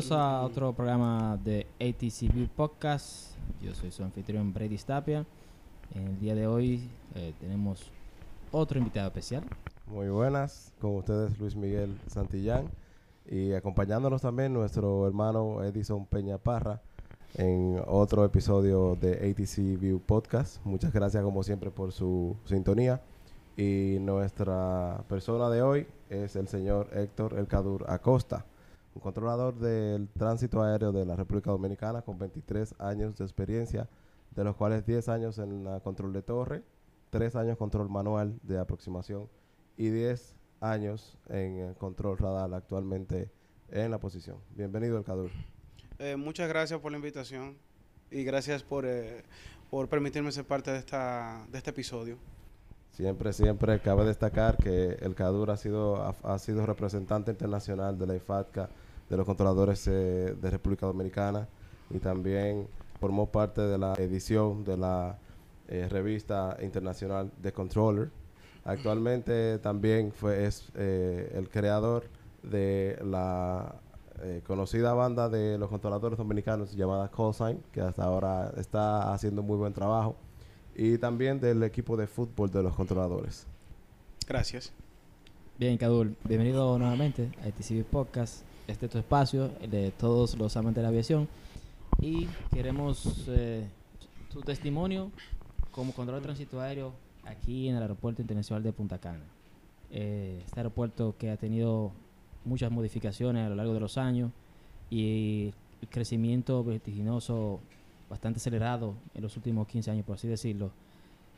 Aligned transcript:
Bienvenidos 0.00 0.18
a 0.18 0.42
otro 0.44 0.72
programa 0.72 1.38
de 1.44 1.66
ATC 1.78 2.32
View 2.32 2.48
Podcast. 2.48 3.36
Yo 3.60 3.74
soy 3.74 3.90
su 3.90 4.02
anfitrión 4.02 4.50
Brady 4.50 4.78
Stapia. 4.78 5.26
En 5.94 6.06
el 6.06 6.18
día 6.18 6.34
de 6.34 6.46
hoy 6.46 6.88
eh, 7.14 7.34
tenemos 7.38 7.92
otro 8.50 8.78
invitado 8.78 9.08
especial. 9.08 9.44
Muy 9.86 10.08
buenas, 10.08 10.72
con 10.80 10.96
ustedes 10.96 11.38
Luis 11.38 11.54
Miguel 11.54 12.00
Santillán 12.06 12.70
y 13.26 13.52
acompañándonos 13.52 14.22
también 14.22 14.54
nuestro 14.54 15.06
hermano 15.06 15.62
Edison 15.62 16.06
Peña 16.06 16.38
Parra 16.38 16.80
en 17.34 17.82
otro 17.86 18.24
episodio 18.24 18.96
de 18.96 19.30
ATC 19.30 19.78
View 19.78 20.00
Podcast. 20.00 20.64
Muchas 20.64 20.94
gracias 20.94 21.22
como 21.22 21.42
siempre 21.42 21.70
por 21.70 21.92
su 21.92 22.38
sintonía. 22.46 23.02
Y 23.54 23.98
nuestra 24.00 25.04
persona 25.10 25.50
de 25.50 25.60
hoy 25.60 25.86
es 26.08 26.36
el 26.36 26.48
señor 26.48 26.88
Héctor 26.94 27.38
Elcadur 27.38 27.84
Acosta, 27.86 28.46
un 28.94 29.00
controlador 29.00 29.58
del 29.58 30.08
tránsito 30.08 30.62
aéreo 30.62 30.92
de 30.92 31.04
la 31.04 31.16
República 31.16 31.50
Dominicana 31.50 32.02
con 32.02 32.18
23 32.18 32.74
años 32.78 33.16
de 33.16 33.24
experiencia, 33.24 33.88
de 34.34 34.44
los 34.44 34.56
cuales 34.56 34.84
10 34.86 35.08
años 35.08 35.38
en 35.38 35.64
la 35.64 35.80
control 35.80 36.12
de 36.12 36.22
torre, 36.22 36.62
3 37.10 37.36
años 37.36 37.58
control 37.58 37.88
manual 37.88 38.38
de 38.42 38.58
aproximación 38.58 39.28
y 39.76 39.90
10 39.90 40.36
años 40.60 41.18
en 41.28 41.58
el 41.58 41.74
control 41.76 42.18
radar 42.18 42.52
actualmente 42.54 43.30
en 43.70 43.90
la 43.90 43.98
posición. 43.98 44.38
Bienvenido, 44.54 44.98
Elcadur. 44.98 45.30
Eh, 45.98 46.16
muchas 46.16 46.48
gracias 46.48 46.80
por 46.80 46.92
la 46.92 46.98
invitación 46.98 47.56
y 48.10 48.24
gracias 48.24 48.62
por, 48.62 48.86
eh, 48.86 49.22
por 49.70 49.88
permitirme 49.88 50.32
ser 50.32 50.44
parte 50.44 50.70
de, 50.70 50.78
esta, 50.78 51.46
de 51.50 51.58
este 51.58 51.70
episodio. 51.70 52.18
Siempre, 52.92 53.32
siempre 53.32 53.80
cabe 53.80 54.04
destacar 54.04 54.56
que 54.56 54.98
el 55.00 55.14
CADUR 55.14 55.50
ha 55.50 55.56
sido, 55.56 56.02
ha, 56.02 56.38
sido 56.38 56.66
representante 56.66 57.30
internacional 57.30 57.96
de 57.98 58.06
la 58.06 58.16
IFATCA, 58.16 58.68
de 59.08 59.16
los 59.16 59.26
controladores 59.26 59.86
eh, 59.88 60.36
de 60.40 60.50
República 60.50 60.86
Dominicana 60.86 61.48
y 61.88 61.98
también 61.98 62.68
formó 63.00 63.30
parte 63.30 63.62
de 63.62 63.78
la 63.78 63.94
edición 63.94 64.64
de 64.64 64.76
la 64.76 65.18
eh, 65.68 65.88
revista 65.88 66.56
internacional 66.62 67.30
The 67.40 67.52
Controller. 67.52 68.10
Actualmente 68.64 69.58
también 69.58 70.12
fue, 70.12 70.44
es 70.44 70.70
eh, 70.74 71.32
el 71.34 71.48
creador 71.48 72.04
de 72.42 72.98
la 73.04 73.76
conocida 74.46 74.92
banda 74.92 75.30
de 75.30 75.56
los 75.56 75.70
controladores 75.70 76.18
dominicanos 76.18 76.76
llamada 76.76 77.10
Callsign, 77.10 77.62
que 77.72 77.80
hasta 77.80 78.04
ahora 78.04 78.52
está 78.58 79.14
haciendo 79.14 79.42
muy 79.42 79.56
buen 79.56 79.72
trabajo, 79.72 80.14
y 80.74 80.98
también 80.98 81.40
del 81.40 81.62
equipo 81.62 81.96
de 81.96 82.06
fútbol 82.06 82.50
de 82.50 82.62
los 82.62 82.74
controladores. 82.74 83.46
Gracias. 84.26 84.72
Bien, 85.58 85.76
Cadul, 85.76 86.16
bienvenido 86.24 86.78
nuevamente 86.78 87.30
a 87.42 87.48
ATC 87.48 87.84
Podcast. 87.84 88.42
Este 88.66 88.86
es 88.86 88.92
tu 88.92 88.98
espacio, 88.98 89.50
el 89.60 89.70
de 89.70 89.90
todos 89.90 90.38
los 90.38 90.56
amantes 90.56 90.76
de 90.76 90.82
la 90.82 90.88
aviación. 90.88 91.28
Y 92.00 92.28
queremos 92.52 93.26
eh, 93.28 93.66
tu 94.32 94.40
testimonio 94.40 95.10
como 95.70 95.92
controlador 95.92 96.22
de 96.22 96.26
tránsito 96.26 96.60
aéreo 96.60 96.92
aquí 97.24 97.68
en 97.68 97.76
el 97.76 97.82
Aeropuerto 97.82 98.22
Internacional 98.22 98.62
de 98.62 98.72
Punta 98.72 98.98
Cana. 98.98 99.24
Eh, 99.90 100.42
este 100.46 100.60
aeropuerto 100.60 101.16
que 101.18 101.30
ha 101.30 101.36
tenido 101.36 101.92
muchas 102.44 102.70
modificaciones 102.70 103.44
a 103.44 103.48
lo 103.48 103.56
largo 103.56 103.74
de 103.74 103.80
los 103.80 103.98
años 103.98 104.30
y 104.88 105.52
el 105.82 105.88
crecimiento 105.88 106.62
vertiginoso 106.64 107.60
bastante 108.10 108.38
acelerado 108.38 108.96
en 109.14 109.22
los 109.22 109.36
últimos 109.36 109.66
15 109.66 109.90
años, 109.92 110.04
por 110.04 110.16
así 110.16 110.28
decirlo. 110.28 110.72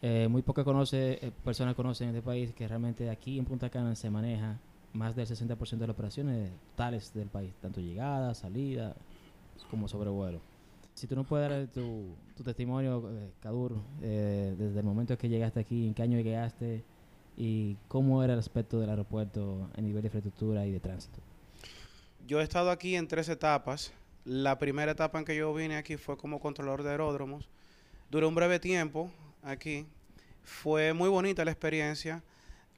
Eh, 0.00 0.26
muy 0.28 0.42
pocas 0.42 0.64
conoce, 0.64 1.24
eh, 1.24 1.32
personas 1.44 1.76
conocen 1.76 2.08
en 2.08 2.16
este 2.16 2.26
país 2.26 2.52
que 2.52 2.66
realmente 2.66 3.08
aquí 3.08 3.38
en 3.38 3.44
Punta 3.44 3.70
Cana 3.70 3.94
se 3.94 4.10
maneja 4.10 4.58
más 4.92 5.14
del 5.14 5.26
60% 5.26 5.78
de 5.78 5.86
las 5.86 5.94
operaciones 5.94 6.50
totales 6.70 7.14
del 7.14 7.28
país, 7.28 7.52
tanto 7.60 7.80
llegada, 7.80 8.34
salida, 8.34 8.96
como 9.70 9.86
sobrevuelo. 9.86 10.40
Si 10.94 11.06
tú 11.06 11.16
no 11.16 11.24
puedes 11.24 11.48
dar 11.48 11.66
tu, 11.68 12.14
testimonio, 12.44 13.08
eh, 13.10 13.30
Cadur, 13.40 13.76
eh, 14.02 14.54
desde 14.58 14.80
el 14.80 14.84
momento 14.84 15.16
que 15.16 15.28
llegaste 15.28 15.60
aquí, 15.60 15.86
en 15.86 15.94
qué 15.94 16.02
año 16.02 16.20
llegaste 16.20 16.84
y 17.36 17.76
cómo 17.88 18.22
era 18.22 18.34
el 18.34 18.38
aspecto 18.38 18.78
del 18.78 18.90
aeropuerto 18.90 19.70
a 19.76 19.80
nivel 19.80 20.02
de 20.02 20.08
infraestructura 20.08 20.66
y 20.66 20.72
de 20.72 20.80
tránsito. 20.80 21.20
Yo 22.26 22.40
he 22.40 22.42
estado 22.42 22.70
aquí 22.70 22.94
en 22.94 23.08
tres 23.08 23.28
etapas. 23.28 23.92
La 24.24 24.58
primera 24.58 24.92
etapa 24.92 25.18
en 25.18 25.24
que 25.24 25.36
yo 25.36 25.52
vine 25.52 25.76
aquí 25.76 25.96
fue 25.96 26.16
como 26.16 26.38
controlador 26.38 26.84
de 26.84 26.90
aeródromos. 26.90 27.48
Duré 28.10 28.26
un 28.26 28.34
breve 28.34 28.60
tiempo 28.60 29.10
aquí. 29.42 29.86
Fue 30.44 30.92
muy 30.92 31.08
bonita 31.08 31.44
la 31.44 31.50
experiencia, 31.50 32.22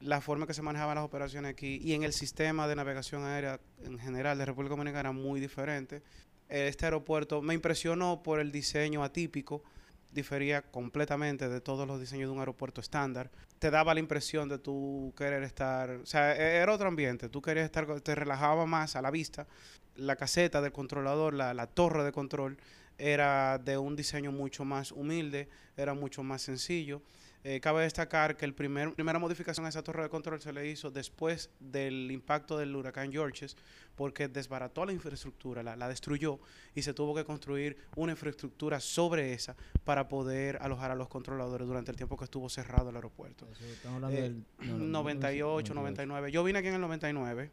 la 0.01 0.21
forma 0.21 0.47
que 0.47 0.53
se 0.53 0.61
manejaban 0.61 0.95
las 0.95 1.03
operaciones 1.05 1.51
aquí 1.51 1.79
y 1.83 1.93
en 1.93 2.03
el 2.03 2.13
sistema 2.13 2.67
de 2.67 2.75
navegación 2.75 3.23
aérea 3.25 3.59
en 3.83 3.99
general 3.99 4.37
de 4.37 4.45
República 4.45 4.75
Dominicana 4.75 5.11
muy 5.11 5.39
diferente. 5.39 6.01
Este 6.49 6.85
aeropuerto 6.85 7.41
me 7.41 7.53
impresionó 7.53 8.21
por 8.23 8.39
el 8.39 8.51
diseño 8.51 9.03
atípico, 9.03 9.63
difería 10.11 10.61
completamente 10.63 11.49
de 11.49 11.61
todos 11.61 11.87
los 11.87 11.99
diseños 11.99 12.29
de 12.29 12.33
un 12.33 12.39
aeropuerto 12.39 12.81
estándar. 12.81 13.29
Te 13.59 13.69
daba 13.69 13.93
la 13.93 13.99
impresión 13.99 14.47
de 14.49 14.59
tú 14.59 15.13
querer 15.17 15.43
estar, 15.43 15.89
o 15.89 16.05
sea, 16.05 16.35
e- 16.35 16.57
era 16.57 16.73
otro 16.73 16.87
ambiente, 16.87 17.29
tú 17.29 17.41
querías 17.41 17.65
estar, 17.65 17.99
te 18.01 18.15
relajaba 18.15 18.65
más 18.65 18.95
a 18.95 19.01
la 19.01 19.11
vista. 19.11 19.47
La 19.95 20.15
caseta 20.15 20.61
del 20.61 20.71
controlador, 20.71 21.33
la, 21.33 21.53
la 21.53 21.67
torre 21.67 22.03
de 22.03 22.11
control, 22.11 22.57
era 22.97 23.57
de 23.57 23.77
un 23.77 23.95
diseño 23.95 24.31
mucho 24.31 24.63
más 24.63 24.91
humilde, 24.91 25.49
era 25.75 25.93
mucho 25.93 26.23
más 26.23 26.41
sencillo. 26.41 27.01
Eh, 27.47 27.59
cabe 27.59 27.83
destacar 27.83 28.37
que 28.37 28.47
la 28.47 28.53
primer, 28.53 28.93
primera 28.95 29.19
modificación 29.19 29.67
a 29.67 29.69
esa 29.69 29.83
torre 29.83 30.01
de 30.01 30.09
control 30.09 30.41
se 30.41 30.51
le 30.51 30.67
hizo 30.67 30.89
después 30.89 31.51
del 31.59 32.09
impacto 32.11 32.57
del 32.57 32.75
huracán 32.75 33.11
Georges, 33.11 33.55
porque 33.95 34.27
desbarató 34.27 34.83
la 34.83 34.93
infraestructura, 34.93 35.61
la, 35.61 35.75
la 35.75 35.87
destruyó 35.87 36.39
y 36.73 36.81
se 36.81 36.95
tuvo 36.95 37.13
que 37.13 37.23
construir 37.23 37.77
una 37.95 38.13
infraestructura 38.13 38.79
sobre 38.79 39.33
esa 39.33 39.55
para 39.83 40.07
poder 40.07 40.57
alojar 40.59 40.89
a 40.89 40.95
los 40.95 41.07
controladores 41.07 41.67
durante 41.67 41.91
el 41.91 41.97
tiempo 41.97 42.17
que 42.17 42.23
estuvo 42.23 42.49
cerrado 42.49 42.89
el 42.89 42.95
aeropuerto. 42.95 43.47
Estamos 43.61 43.97
hablando 43.97 44.17
Eh, 44.17 44.21
del 44.21 44.43
no, 44.61 44.77
no, 44.79 44.85
98, 45.03 45.73
99. 45.75 46.31
Yo 46.31 46.43
vine 46.43 46.57
aquí 46.59 46.69
en 46.69 46.75
el 46.75 46.81
99. 46.81 47.51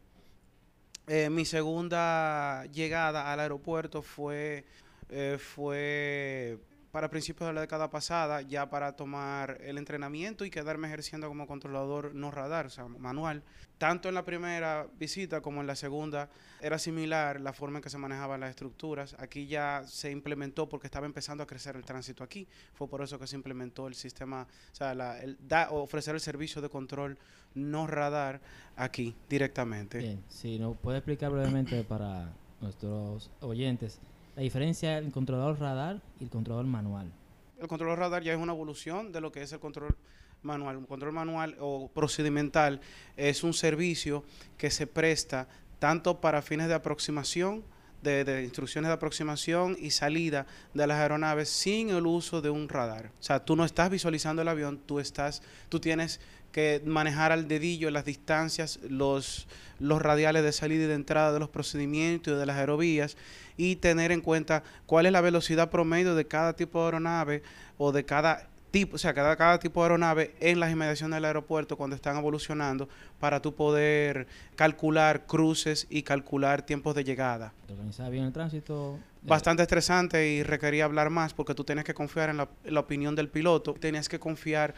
Eh, 1.05 1.29
mi 1.29 1.43
segunda 1.43 2.65
llegada 2.71 3.31
al 3.31 3.39
aeropuerto 3.41 4.01
fue, 4.01 4.63
eh, 5.09 5.37
fue 5.37 6.57
para 6.93 7.09
principios 7.09 7.47
de 7.49 7.53
la 7.53 7.61
década 7.61 7.89
pasada, 7.89 8.43
ya 8.43 8.69
para 8.69 8.95
tomar 8.95 9.57
el 9.61 9.79
entrenamiento 9.79 10.45
y 10.45 10.51
quedarme 10.51 10.87
ejerciendo 10.87 11.27
como 11.27 11.47
controlador 11.47 12.13
no 12.13 12.29
radar, 12.29 12.67
o 12.67 12.69
sea, 12.69 12.87
manual. 12.87 13.41
Tanto 13.79 14.09
en 14.09 14.13
la 14.13 14.23
primera 14.23 14.85
visita 14.99 15.41
como 15.41 15.59
en 15.61 15.65
la 15.65 15.75
segunda 15.75 16.29
era 16.61 16.77
similar 16.77 17.41
la 17.41 17.51
forma 17.51 17.79
en 17.79 17.83
que 17.83 17.89
se 17.89 17.97
manejaban 17.97 18.41
las 18.41 18.51
estructuras. 18.51 19.15
Aquí 19.17 19.47
ya 19.47 19.81
se 19.87 20.11
implementó 20.11 20.69
porque 20.69 20.85
estaba 20.85 21.07
empezando 21.07 21.41
a 21.43 21.47
crecer 21.47 21.75
el 21.75 21.83
tránsito 21.83 22.23
aquí. 22.23 22.47
Fue 22.75 22.87
por 22.87 23.01
eso 23.01 23.17
que 23.17 23.25
se 23.25 23.35
implementó 23.37 23.87
el 23.87 23.95
sistema, 23.95 24.43
o 24.71 24.75
sea, 24.75 24.93
la- 24.93 25.19
el 25.19 25.39
da- 25.47 25.71
ofrecer 25.71 26.13
el 26.13 26.21
servicio 26.21 26.61
de 26.61 26.69
control 26.69 27.17
no 27.55 27.87
radar 27.87 28.39
aquí 28.75 29.15
directamente. 29.27 29.97
Bien, 29.97 30.23
si 30.29 30.59
nos 30.59 30.77
puede 30.77 30.99
explicar 30.99 31.31
brevemente 31.31 31.83
para 31.83 32.31
nuestros 32.61 33.31
oyentes 33.41 33.99
la 34.35 34.41
diferencia 34.41 34.97
entre 34.97 35.07
el 35.07 35.13
controlador 35.13 35.59
radar 35.59 36.01
y 36.19 36.23
el 36.23 36.29
controlador 36.29 36.65
manual. 36.65 37.11
El 37.59 37.67
control 37.67 37.95
radar 37.95 38.23
ya 38.23 38.33
es 38.33 38.39
una 38.39 38.53
evolución 38.53 39.11
de 39.11 39.21
lo 39.21 39.31
que 39.31 39.41
es 39.41 39.53
el 39.53 39.59
control 39.59 39.95
manual. 40.41 40.77
Un 40.77 40.85
control 40.85 41.13
manual 41.13 41.55
o 41.59 41.89
procedimental 41.93 42.81
es 43.15 43.43
un 43.43 43.53
servicio 43.53 44.23
que 44.57 44.69
se 44.69 44.87
presta 44.87 45.47
tanto 45.79 46.19
para 46.19 46.41
fines 46.41 46.67
de 46.67 46.73
aproximación, 46.73 47.63
de, 48.03 48.43
instrucciones 48.43 48.89
de 48.89 48.93
aproximación 48.93 49.77
y 49.79 49.91
salida 49.91 50.45
de 50.73 50.85
las 50.87 50.99
aeronaves 50.99 51.49
sin 51.49 51.89
el 51.89 52.05
uso 52.05 52.41
de 52.41 52.49
un 52.49 52.69
radar. 52.69 53.11
O 53.19 53.23
sea, 53.23 53.43
tú 53.43 53.55
no 53.55 53.65
estás 53.65 53.89
visualizando 53.89 54.41
el 54.41 54.47
avión, 54.47 54.79
tú 54.85 54.99
estás, 54.99 55.41
tú 55.69 55.79
tienes 55.79 56.19
que 56.51 56.81
manejar 56.85 57.31
al 57.31 57.47
dedillo 57.47 57.89
las 57.89 58.05
distancias, 58.05 58.79
los, 58.87 59.47
los 59.79 60.01
radiales 60.01 60.43
de 60.43 60.51
salida 60.51 60.83
y 60.83 60.87
de 60.87 60.93
entrada 60.93 61.33
de 61.33 61.39
los 61.39 61.49
procedimientos 61.49 62.37
de 62.37 62.45
las 62.45 62.57
aerovías 62.57 63.17
y 63.57 63.77
tener 63.77 64.11
en 64.11 64.21
cuenta 64.21 64.63
cuál 64.85 65.07
es 65.07 65.11
la 65.11 65.21
velocidad 65.21 65.71
promedio 65.71 66.13
de 66.13 66.27
cada 66.27 66.53
tipo 66.53 66.79
de 66.79 66.85
aeronave 66.85 67.43
o 67.77 67.91
de 67.91 68.05
cada 68.05 68.49
tipo, 68.73 68.95
o 68.95 68.97
sea, 68.97 69.13
cada, 69.13 69.35
cada 69.35 69.59
tipo 69.59 69.81
de 69.81 69.85
aeronave 69.85 70.33
en 70.39 70.59
las 70.59 70.71
inmediaciones 70.71 71.15
del 71.17 71.25
aeropuerto 71.25 71.77
cuando 71.77 71.95
están 71.95 72.17
evolucionando 72.17 72.89
para 73.19 73.39
tú 73.39 73.53
poder 73.53 74.25
calcular 74.55 75.27
cruces 75.27 75.85
y 75.91 76.01
calcular 76.01 76.63
tiempos 76.63 76.95
de 76.95 77.03
llegada. 77.03 77.53
¿Te 77.67 77.73
organizaba 77.73 78.09
bien 78.09 78.23
el 78.25 78.33
tránsito? 78.33 78.95
Eh, 78.97 79.27
Bastante 79.27 79.61
estresante 79.61 80.27
y 80.27 80.41
requería 80.41 80.85
hablar 80.85 81.11
más 81.11 81.35
porque 81.35 81.53
tú 81.53 81.63
tienes 81.63 81.83
que 81.85 81.93
confiar 81.93 82.31
en 82.31 82.37
la, 82.37 82.79
opinión 82.79 83.13
del 83.13 83.29
piloto, 83.29 83.75
tenías 83.75 84.09
que 84.09 84.17
confiar 84.19 84.73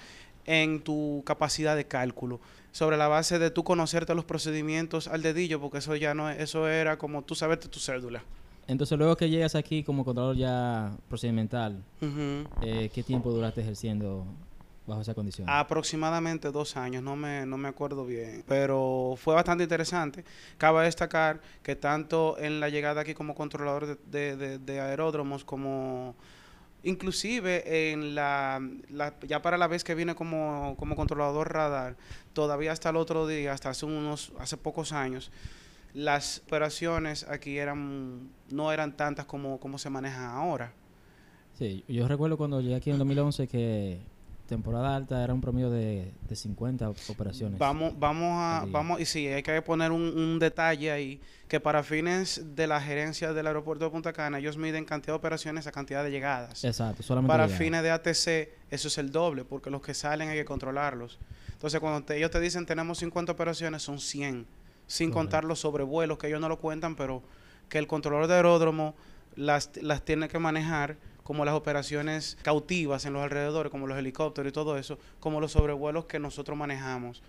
en 0.45 0.81
tu 0.81 1.23
capacidad 1.25 1.77
de 1.77 1.87
cálculo 1.87 2.41
sobre 2.73 2.97
la 2.97 3.07
base 3.07 3.39
de 3.39 3.49
tú 3.49 3.63
conocerte 3.63 4.13
los 4.13 4.25
procedimientos 4.25 5.07
al 5.07 5.21
dedillo 5.21 5.61
porque 5.61 5.77
eso 5.77 5.95
ya 5.95 6.13
no 6.13 6.29
es- 6.29 6.41
eso 6.41 6.67
era 6.67 6.97
como 6.97 7.21
tú 7.21 7.33
saberte 7.33 7.69
tu 7.69 7.79
cédula. 7.79 8.23
Entonces, 8.67 8.97
luego 8.97 9.15
que 9.15 9.29
llegas 9.29 9.53
aquí 9.55 9.83
como 9.83 10.03
controlador 10.03 10.35
ya 10.37 10.91
procedimental, 11.07 11.83
eh, 12.61 12.89
¿qué 12.93 13.03
tiempo 13.03 13.31
duraste 13.31 13.61
ejerciendo 13.61 14.25
bajo 14.87 15.01
esa 15.01 15.13
condición. 15.15 15.49
Aproximadamente 15.49 16.51
dos 16.51 16.77
años, 16.77 17.01
no 17.01 17.15
me, 17.15 17.45
no 17.47 17.57
me 17.57 17.67
acuerdo 17.67 18.05
bien. 18.05 18.43
Pero 18.47 19.15
fue 19.17 19.33
bastante 19.33 19.63
interesante. 19.63 20.23
Cabe 20.59 20.83
destacar 20.85 21.41
que 21.63 21.75
tanto 21.75 22.37
en 22.37 22.59
la 22.59 22.69
llegada 22.69 23.01
aquí 23.01 23.13
como 23.15 23.33
controlador 23.33 23.87
de, 23.87 23.97
de- 24.11 24.37
de- 24.37 24.57
de 24.59 24.79
aeródromos, 24.79 25.43
como 25.43 26.15
inclusive 26.83 27.91
en 27.91 28.13
la, 28.13 28.61
la- 28.89 29.15
ya 29.27 29.41
para 29.41 29.57
la 29.57 29.67
vez 29.67 29.83
que 29.83 29.95
viene 29.95 30.13
como, 30.15 30.75
como 30.77 30.95
controlador 30.95 31.51
radar, 31.51 31.95
todavía 32.33 32.71
hasta 32.71 32.89
el 32.91 32.97
otro 32.97 33.25
día, 33.27 33.53
hasta 33.53 33.69
hace 33.69 33.85
unos, 33.87 34.33
hace 34.39 34.55
pocos 34.57 34.91
años, 34.91 35.31
las 35.95 36.41
operaciones 36.45 37.25
aquí 37.27 37.57
eran, 37.57 38.29
no 38.51 38.71
eran 38.71 38.95
tantas 38.95 39.25
como, 39.25 39.59
como 39.59 39.77
se 39.79 39.89
manejan 39.89 40.25
ahora. 40.25 40.71
Sí, 41.57 41.83
yo 41.87 42.07
recuerdo 42.07 42.37
cuando 42.37 42.61
llegué 42.61 42.75
aquí 42.75 42.91
en 42.91 42.97
2011 42.99 43.47
que 43.47 43.99
temporada 44.47 44.95
alta 44.95 45.23
era 45.23 45.33
un 45.33 45.41
promedio 45.41 45.71
de, 45.71 46.11
de 46.29 46.35
50 46.35 46.89
operaciones. 47.07 47.57
Vamos, 47.57 47.97
vamos 47.97 48.27
a, 48.33 48.65
vamos, 48.69 48.99
y 48.99 49.05
sí, 49.05 49.25
hay 49.27 49.41
que 49.41 49.59
poner 49.63 49.91
un, 49.91 50.01
un 50.01 50.37
detalle 50.37 50.91
ahí, 50.91 51.19
que 51.47 51.59
para 51.59 51.81
fines 51.81 52.43
de 52.55 52.67
la 52.67 52.79
gerencia 52.79 53.33
del 53.33 53.47
aeropuerto 53.47 53.85
de 53.85 53.91
Punta 53.91 54.13
Cana, 54.13 54.37
ellos 54.37 54.57
miden 54.57 54.85
cantidad 54.85 55.13
de 55.13 55.17
operaciones 55.17 55.65
a 55.65 55.71
cantidad 55.71 56.03
de 56.03 56.11
llegadas. 56.11 56.63
Exacto, 56.63 57.01
solamente 57.01 57.31
Para 57.31 57.45
llegadas. 57.47 57.57
fines 57.59 57.81
de 57.83 57.89
ATC, 57.91 58.49
eso 58.69 58.87
es 58.89 58.97
el 58.99 59.11
doble, 59.11 59.45
porque 59.45 59.71
los 59.71 59.81
que 59.81 59.93
salen 59.95 60.29
hay 60.29 60.37
que 60.37 60.45
controlarlos. 60.45 61.17
Entonces, 61.53 61.79
cuando 61.79 62.03
te- 62.03 62.17
ellos 62.17 62.29
te 62.29 62.39
dicen 62.39 62.65
tenemos 62.67 62.99
50 62.99 63.31
operaciones, 63.31 63.81
son 63.81 63.97
100, 63.99 64.45
sin 64.87 65.09
Correcto. 65.09 65.19
contar 65.19 65.43
los 65.45 65.59
sobrevuelos, 65.59 66.17
que 66.17 66.27
ellos 66.27 66.41
no 66.41 66.49
lo 66.49 66.59
cuentan, 66.59 66.95
pero 66.95 67.23
que 67.69 67.77
el 67.77 67.87
controlador 67.87 68.27
de 68.27 68.35
aeródromo 68.35 68.95
las, 69.35 69.71
las 69.81 70.03
tiene 70.03 70.27
que 70.27 70.39
manejar 70.39 70.97
como 71.23 71.43
las 71.43 71.55
operaciones 71.55 72.37
cautivas 72.43 73.05
en 73.05 73.13
los 73.13 73.23
alrededores, 73.23 73.71
como 73.71 73.87
los 73.87 73.97
helicópteros 73.97 74.49
y 74.49 74.53
todo 74.53 74.77
eso, 74.77 74.99
como 75.19 75.41
los 75.41 75.53
sobrevuelos 75.53 76.05
que 76.05 76.19
nosotros 76.19 76.55
manejamos, 76.57 77.23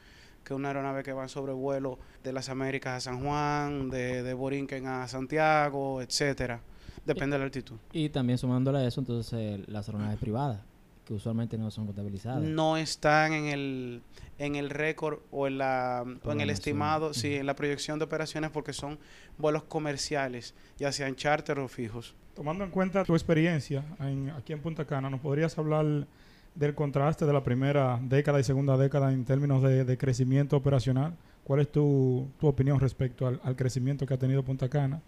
que 0.44 0.52
una 0.52 0.68
aeronave 0.68 1.02
que 1.02 1.12
va 1.12 1.22
en 1.22 1.28
sobrevuelo 1.30 1.98
de 2.22 2.32
las 2.32 2.48
Américas 2.50 2.92
a 2.98 3.00
San 3.00 3.24
Juan, 3.24 3.88
de, 3.88 4.22
de 4.22 4.34
Borinquen 4.34 4.86
a 4.86 5.08
Santiago, 5.08 6.02
etcétera. 6.02 6.60
Depende 7.06 7.34
de 7.34 7.38
la 7.38 7.44
altitud. 7.46 7.76
Y 7.92 8.10
también 8.10 8.36
sumándole 8.38 8.78
a 8.78 8.86
eso, 8.86 9.00
entonces 9.00 9.32
eh, 9.32 9.64
las 9.66 9.88
aeronaves 9.88 10.18
privadas, 10.18 10.60
que 11.06 11.14
usualmente 11.14 11.56
no 11.56 11.70
son 11.70 11.86
contabilizadas. 11.86 12.42
no 12.42 12.76
están 12.76 13.32
en 13.32 13.46
el 13.46 14.02
en 14.38 14.56
el 14.56 14.68
récord 14.68 15.20
o 15.30 15.46
en 15.46 15.56
la 15.58 16.04
o 16.24 16.32
en 16.32 16.40
el 16.40 16.50
estimado, 16.50 17.14
sí, 17.14 17.34
en 17.36 17.46
la 17.46 17.54
proyección 17.56 17.98
de 17.98 18.04
operaciones 18.04 18.50
porque 18.50 18.72
son 18.74 18.98
vuelos 19.38 19.62
comerciales, 19.62 20.54
ya 20.78 20.92
sean 20.92 21.14
charter 21.16 21.58
o 21.60 21.68
fijos. 21.68 22.14
Tomando 22.34 22.64
en 22.64 22.70
cuenta 22.70 23.04
tu 23.04 23.14
experiencia 23.14 23.82
en- 24.00 24.30
aquí 24.30 24.52
en 24.52 24.60
Punta 24.60 24.84
Cana, 24.84 25.08
¿nos 25.08 25.20
podrías 25.20 25.56
hablar 25.56 26.06
del 26.54 26.74
contraste 26.74 27.24
de 27.24 27.32
la 27.32 27.42
primera 27.42 27.98
década 28.02 28.40
y 28.40 28.44
segunda 28.44 28.76
década 28.76 29.12
en 29.12 29.24
términos 29.24 29.62
de, 29.62 29.84
de 29.84 29.96
crecimiento 29.96 30.56
operacional? 30.56 31.14
¿Cuál 31.44 31.60
es 31.60 31.70
tu, 31.70 32.28
tu 32.40 32.48
opinión 32.48 32.80
respecto 32.80 33.26
al, 33.28 33.40
al 33.44 33.54
crecimiento 33.56 34.04
que 34.06 34.14
ha 34.14 34.18
tenido 34.18 34.42
Punta 34.42 34.68
Cana 34.68 35.00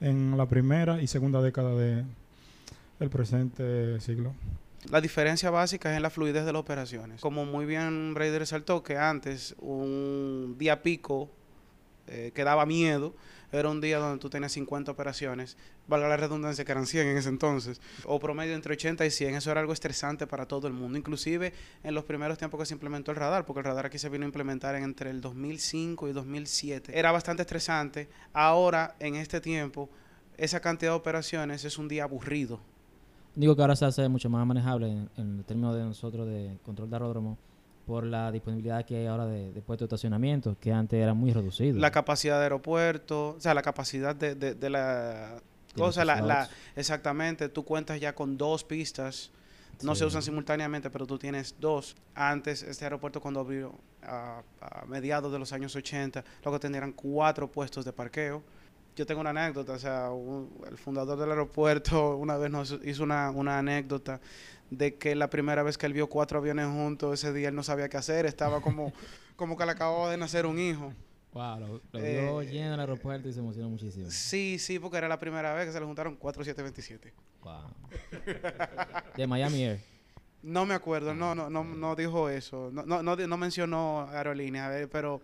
en 0.00 0.36
la 0.36 0.46
primera 0.46 1.00
y 1.02 1.06
segunda 1.06 1.40
década 1.40 1.74
de, 1.74 2.04
del 3.00 3.08
presente 3.10 3.98
siglo? 4.00 4.34
La 4.84 5.00
diferencia 5.00 5.50
básica 5.50 5.90
es 5.90 5.96
en 5.96 6.02
la 6.02 6.10
fluidez 6.10 6.44
de 6.46 6.52
las 6.52 6.60
operaciones. 6.60 7.20
Como 7.20 7.44
muy 7.44 7.66
bien 7.66 8.14
Brady 8.14 8.38
resaltó 8.38 8.82
que 8.82 8.96
antes 8.96 9.54
un 9.58 10.54
día 10.56 10.82
pico 10.82 11.30
eh, 12.06 12.32
que 12.34 12.44
daba 12.44 12.64
miedo 12.64 13.14
era 13.52 13.68
un 13.68 13.80
día 13.80 13.98
donde 13.98 14.18
tú 14.18 14.30
tenías 14.30 14.52
50 14.52 14.92
operaciones, 14.92 15.56
valga 15.86 16.08
la 16.08 16.16
redundancia 16.16 16.64
que 16.64 16.72
eran 16.72 16.86
100 16.86 17.08
en 17.08 17.16
ese 17.16 17.28
entonces, 17.30 17.80
o 18.04 18.18
promedio 18.18 18.54
entre 18.54 18.74
80 18.74 19.06
y 19.06 19.10
100, 19.10 19.36
eso 19.36 19.50
era 19.50 19.60
algo 19.60 19.72
estresante 19.72 20.26
para 20.26 20.46
todo 20.46 20.66
el 20.68 20.74
mundo, 20.74 20.98
inclusive 20.98 21.54
en 21.82 21.94
los 21.94 22.04
primeros 22.04 22.36
tiempos 22.36 22.60
que 22.60 22.66
se 22.66 22.74
implementó 22.74 23.10
el 23.10 23.16
radar, 23.16 23.46
porque 23.46 23.60
el 23.60 23.64
radar 23.64 23.86
aquí 23.86 23.98
se 23.98 24.10
vino 24.10 24.24
a 24.24 24.26
implementar 24.26 24.74
en 24.74 24.84
entre 24.84 25.10
el 25.10 25.20
2005 25.20 26.08
y 26.08 26.12
2007. 26.12 26.98
Era 26.98 27.10
bastante 27.10 27.42
estresante, 27.42 28.08
ahora 28.32 28.96
en 29.00 29.16
este 29.16 29.40
tiempo 29.40 29.88
esa 30.36 30.60
cantidad 30.60 30.92
de 30.92 30.96
operaciones 30.96 31.64
es 31.64 31.78
un 31.78 31.88
día 31.88 32.04
aburrido. 32.04 32.60
Digo 33.38 33.54
que 33.54 33.62
ahora 33.62 33.76
se 33.76 33.84
hace 33.84 34.08
mucho 34.08 34.28
más 34.28 34.44
manejable 34.46 34.88
en, 34.90 35.10
en 35.16 35.38
el 35.38 35.44
término 35.44 35.72
de 35.72 35.84
nosotros 35.84 36.26
de 36.26 36.58
control 36.64 36.90
de 36.90 36.96
aeródromo 36.96 37.38
por 37.86 38.04
la 38.04 38.30
disponibilidad 38.32 38.84
que 38.84 38.96
hay 38.96 39.06
ahora 39.06 39.26
de, 39.26 39.52
de 39.52 39.62
puestos 39.62 39.88
de 39.88 39.94
estacionamiento, 39.94 40.56
que 40.60 40.72
antes 40.72 41.00
era 41.00 41.14
muy 41.14 41.32
reducido. 41.32 41.78
la 41.78 41.90
capacidad 41.90 42.36
de 42.38 42.42
aeropuerto, 42.42 43.36
o 43.36 43.40
sea, 43.40 43.54
la 43.54 43.62
capacidad 43.62 44.14
de, 44.14 44.34
de, 44.34 44.54
de 44.54 44.70
la 44.70 45.40
cosa, 45.76 46.04
la, 46.04 46.20
la- 46.20 46.48
exactamente, 46.76 47.48
tú 47.48 47.64
cuentas 47.64 48.00
ya 48.00 48.14
con 48.14 48.36
dos 48.36 48.64
pistas, 48.64 49.30
no 49.84 49.94
se 49.94 50.04
usan 50.04 50.22
simultáneamente, 50.22 50.90
pero 50.90 51.06
tú 51.06 51.16
tienes 51.18 51.54
dos. 51.60 51.94
Antes, 52.14 52.62
este 52.64 52.84
aeropuerto 52.84 53.20
cuando 53.20 53.38
abrió 53.40 53.72
a, 54.02 54.42
a 54.60 54.84
mediados 54.86 55.30
de 55.32 55.38
los 55.38 55.52
años 55.52 55.76
80, 55.76 56.24
lo 56.44 56.52
que 56.52 56.58
tenían 56.58 56.92
cuatro 56.92 57.50
puestos 57.50 57.84
de 57.84 57.92
parqueo. 57.92 58.42
Yo 58.98 59.06
tengo 59.06 59.20
una 59.20 59.30
anécdota, 59.30 59.74
o 59.74 59.78
sea, 59.78 60.10
un- 60.10 60.50
el 60.68 60.76
fundador 60.76 61.16
del 61.20 61.30
aeropuerto 61.30 62.16
una 62.16 62.36
vez 62.36 62.50
nos 62.50 62.76
hizo 62.84 63.04
una, 63.04 63.30
una 63.30 63.60
anécdota 63.60 64.20
de 64.70 64.96
que 64.96 65.14
la 65.14 65.30
primera 65.30 65.62
vez 65.62 65.78
que 65.78 65.86
él 65.86 65.92
vio 65.92 66.08
cuatro 66.08 66.40
aviones 66.40 66.66
juntos, 66.66 67.14
ese 67.22 67.32
día 67.32 67.48
él 67.50 67.54
no 67.54 67.62
sabía 67.62 67.88
qué 67.88 67.96
hacer, 67.96 68.26
estaba 68.26 68.60
como, 68.60 68.92
como 69.36 69.56
que 69.56 69.64
le 69.64 69.70
acababa 69.70 70.10
de 70.10 70.16
nacer 70.16 70.46
un 70.46 70.58
hijo. 70.58 70.92
Wow, 71.32 71.60
lo, 71.60 71.66
lo 71.92 72.00
vio 72.00 72.42
Eh, 72.42 72.46
lleno 72.50 72.74
el 72.74 72.80
aeropuerto 72.80 73.28
y 73.28 73.32
se 73.32 73.38
emocionó 73.38 73.68
muchísimo. 73.68 74.10
Sí, 74.10 74.58
sí, 74.58 74.80
porque 74.80 74.96
era 74.98 75.06
la 75.06 75.20
primera 75.20 75.54
vez 75.54 75.66
que 75.66 75.72
se 75.72 75.78
le 75.78 75.86
juntaron 75.86 76.16
4727. 76.16 77.14
Wow. 77.44 77.70
De 79.16 79.26
Miami 79.28 79.62
Air. 79.62 79.80
No 80.42 80.66
me 80.66 80.74
acuerdo, 80.74 81.14
no, 81.14 81.36
no, 81.36 81.48
no, 81.48 81.62
no 81.62 81.94
dijo 81.94 82.28
eso, 82.28 82.70
no, 82.72 82.82
no, 82.84 83.02
no, 83.02 83.36
mencionó 83.36 84.08
aerolíneas, 84.10 84.72
eh, 84.74 84.88
pero 84.90 85.20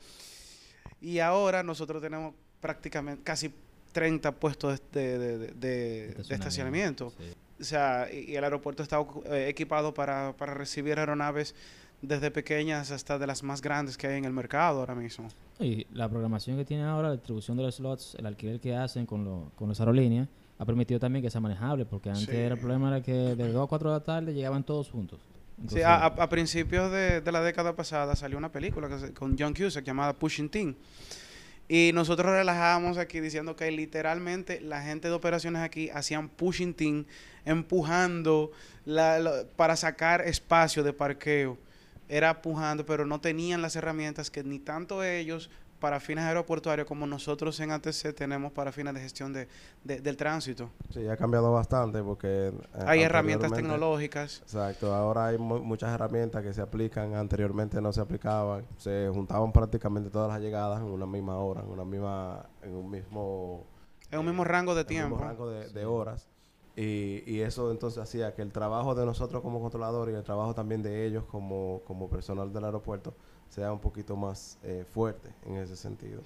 y 1.01 1.19
ahora 1.19 1.65
nosotros 1.65 2.01
tenemos 2.01 2.35
prácticamente 2.61 3.23
casi 3.23 3.53
30 3.95 4.33
puestos 4.33 4.83
de, 4.93 5.19
de, 5.19 5.39
de- 5.39 5.49
de- 5.55 6.09
de 6.15 6.35
estacionamiento. 6.35 7.13
Sí. 7.17 7.25
O 7.61 7.65
sea, 7.65 8.09
y, 8.13 8.33
y 8.33 8.37
el 8.37 8.45
aeropuerto 8.45 8.83
está 8.83 8.99
eh, 9.31 9.47
equipado 9.49 9.95
para, 9.95 10.35
para 10.37 10.53
recibir 10.53 10.99
aeronaves 10.99 11.55
desde 12.03 12.31
pequeñas 12.31 12.91
hasta 12.91 13.19
de 13.19 13.27
las 13.27 13.43
más 13.43 13.63
grandes 13.63 13.97
que 13.97 14.07
hay 14.09 14.19
en 14.19 14.25
el 14.27 14.33
mercado 14.33 14.81
ahora 14.81 14.95
mismo. 14.95 15.29
Y 15.59 15.87
la 15.93 16.09
programación 16.09 16.59
que 16.59 16.65
tienen 16.67 16.85
ahora, 16.87 17.09
la 17.09 17.15
distribución 17.15 17.57
de 17.57 17.63
los 17.63 17.77
slots, 17.77 18.17
el 18.19 18.27
alquiler 18.27 18.61
que 18.61 18.77
hacen 18.77 19.07
con, 19.07 19.25
lo, 19.25 19.53
con 19.55 19.69
las 19.71 19.79
aerolíneas, 19.81 20.29
ha 20.59 20.65
permitido 20.67 21.01
también 21.01 21.23
que 21.25 21.31
sea 21.31 21.41
manejable, 21.41 21.87
porque 21.87 22.11
antes 22.11 22.27
Sí. 22.27 22.37
era 22.37 22.55
el 22.57 22.61
problema 22.61 22.89
era 22.89 23.03
que 23.03 23.13
de 23.13 23.53
2 23.53 23.65
a 23.65 23.69
4 23.69 23.91
de 23.91 23.97
la 23.99 24.05
tarde 24.05 24.35
llegaban 24.35 24.65
todos 24.65 24.91
juntos. 24.91 25.21
Sí, 25.23 25.61
Entonces, 25.63 25.85
a, 25.85 25.95
a- 25.95 26.07
a 26.07 26.29
principios 26.29 26.91
de, 26.91 27.21
de 27.21 27.33
la 27.33 27.41
década 27.41 27.75
pasada 27.77 28.17
salió 28.17 28.37
una 28.37 28.51
película 28.51 28.89
que 28.89 28.99
se- 28.99 29.15
con 29.15 29.37
John 29.39 29.55
Cusack 29.55 29.85
llamada 29.85 30.13
Pushing 30.13 30.49
Teen. 30.51 30.77
Y 31.69 31.93
nosotros 31.95 32.31
relajábamos 32.33 32.99
aquí 32.99 33.21
diciendo 33.21 33.57
que 33.57 33.71
literalmente 33.71 34.61
la 34.61 34.83
gente 34.83 35.09
de 35.09 35.15
operaciones 35.15 35.63
aquí 35.63 35.89
hacían 35.91 36.29
pushing 36.29 36.75
teen, 36.75 37.07
empujando 37.45 38.53
para 39.57 39.77
sacar 39.77 40.21
espacio 40.23 40.83
de 40.83 40.93
parqueo. 40.93 41.57
Era 42.09 42.31
empujando, 42.31 42.85
pero 42.85 43.07
no 43.07 43.21
tenían 43.21 43.63
las 43.63 43.77
herramientas 43.77 44.31
que 44.31 44.45
ni 44.45 44.59
tanto 44.59 45.03
ellos 45.03 45.51
para 45.85 46.01
fines 46.01 46.25
aeroportuarios 46.25 46.89
como 46.89 47.07
nosotros 47.07 47.61
en 47.61 47.71
ATC 47.71 48.15
tenemos 48.17 48.51
para 48.53 48.73
fines 48.73 48.95
de 48.95 49.01
gestión 49.01 49.35
de, 49.35 49.49
de- 49.83 50.01
del 50.01 50.17
tránsito. 50.17 50.71
Sí, 50.89 51.07
ha 51.07 51.15
cambiado 51.19 51.53
bastante 51.53 52.03
porque... 52.03 52.49
eh, 52.49 52.85
Hay 52.87 53.03
herramientas 53.03 53.53
tecnológicas. 53.53 54.41
Exacto, 54.41 54.95
ahora 54.95 55.27
hay 55.27 55.37
mu- 55.37 55.59
muchas 55.63 55.93
herramientas 55.93 56.43
que 56.43 56.55
se 56.55 56.63
aplican, 56.63 57.15
anteriormente 57.15 57.83
no 57.83 57.93
se 57.93 58.01
aplicaban, 58.01 58.65
se 58.79 59.11
juntaban 59.13 59.53
prácticamente 59.53 60.09
todas 60.09 60.31
las 60.31 60.41
llegadas 60.41 60.81
en 60.81 60.87
una 60.87 61.05
misma 61.05 61.37
hora, 61.37 61.61
en 61.61 61.69
una 61.69 61.85
misma, 61.85 62.47
en 62.63 62.75
un 62.75 62.91
mismo, 62.91 63.67
En 64.11 64.21
un 64.21 64.25
mismo 64.25 64.43
rango 64.43 64.75
de 64.75 64.81
en 64.81 64.87
un 64.87 64.95
mismo 64.95 65.17
tiempo. 65.19 65.23
rango 65.23 65.51
de, 65.51 65.69
de 65.69 65.85
horas. 65.85 66.29
Y, 66.77 67.23
y 67.27 67.41
eso 67.43 67.71
entonces 67.71 68.03
hacía 68.03 68.35
que 68.35 68.41
el 68.41 68.53
trabajo 68.53 68.95
de 68.95 69.05
nosotros 69.05 69.43
como 69.43 69.61
controladores 69.61 70.15
y 70.15 70.17
el 70.17 70.25
trabajo 70.25 70.55
también 70.55 70.83
de 70.83 71.05
ellos 71.07 71.25
como, 71.25 71.83
como 71.87 72.09
personal 72.09 72.55
del 72.55 72.65
aeropuerto 72.65 73.15
sea 73.55 73.73
un 73.73 73.79
poquito 73.81 74.17
más 74.17 74.59
eh, 74.65 74.85
fuerte 74.93 75.31
en 75.47 75.57
ese 75.57 75.77
sentido. 75.77 76.21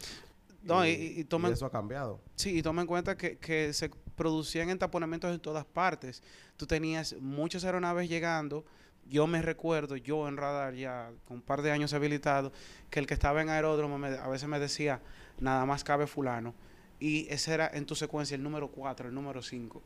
No, 0.63 0.85
y- 0.87 0.91
y- 0.91 1.21
y 1.21 1.25
tomen- 1.25 1.53
eso 1.53 1.67
ha 1.67 1.71
cambiado. 1.71 2.21
Sí, 2.37 2.59
y 2.59 2.63
toma 2.63 2.81
en 2.83 2.87
cuenta 2.89 3.17
que, 3.17 3.37
que 3.39 3.73
se 3.73 3.91
producían 4.17 4.71
entaponamientos 4.71 5.33
en 5.33 5.41
todas 5.41 5.65
partes. 5.65 6.23
Tú 6.57 6.67
tenías 6.67 7.15
muchas 7.21 7.65
aeronaves 7.65 8.09
llegando. 8.09 8.65
Yo 9.07 9.27
me 9.27 9.41
recuerdo, 9.43 9.97
yo 9.97 10.27
en 10.29 10.37
radar 10.37 10.75
ya 10.75 11.11
con 11.27 11.37
un 11.39 11.43
par 11.43 11.63
de 11.63 11.71
años 11.71 11.93
habilitado, 11.95 12.53
que 12.91 12.99
el 13.01 13.07
que 13.07 13.15
estaba 13.15 13.41
en 13.43 13.49
aeródromo 13.51 13.99
me- 13.99 14.09
a 14.19 14.29
veces 14.29 14.49
me 14.49 14.59
decía, 14.59 15.01
nada 15.39 15.65
más 15.67 15.85
cabe 15.85 16.07
fulano. 16.07 16.55
Y 17.01 17.27
ese 17.31 17.55
era 17.55 17.71
en 17.73 17.87
tu 17.87 17.95
secuencia 17.95 18.35
el 18.35 18.43
número 18.43 18.69
4, 18.71 19.09
el 19.09 19.15
número 19.15 19.41
5, 19.43 19.83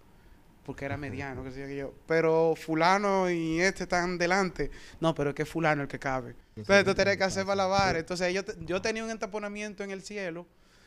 porque 0.64 0.84
era 0.84 0.96
mediano, 0.96 1.42
que 1.42 1.50
sé 1.50 1.60
yo, 1.60 1.66
que 1.66 1.76
yo. 1.76 1.94
Pero 2.06 2.54
fulano 2.56 3.30
y 3.30 3.60
este 3.60 3.84
están 3.84 4.18
delante. 4.18 4.70
No, 5.00 5.14
pero 5.14 5.30
es 5.30 5.34
que 5.36 5.42
es 5.42 5.48
fulano 5.48 5.82
el 5.82 5.88
que 5.88 5.98
cabe. 5.98 6.34
Entonces 6.56 6.84
tú 6.84 6.94
tenías 6.94 7.16
que 7.16 7.24
hacer 7.24 7.44
malabares. 7.44 8.00
Entonces 8.00 8.32
yo, 8.32 8.44
te- 8.44 8.54
yo 8.64 8.80
tenía 8.80 9.02
un 9.04 9.10
entaponamiento 9.10 9.82
en 9.82 9.90
el 9.90 10.02
cielo 10.02 10.46